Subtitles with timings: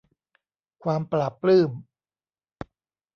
[0.83, 1.71] ความปลาบปลื้ม